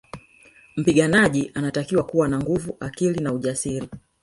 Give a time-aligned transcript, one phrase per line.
[0.77, 3.89] Mpiganaji anatakiwa kuwa na nguvu akili na ujasiri